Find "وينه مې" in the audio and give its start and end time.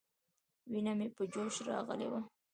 0.71-1.07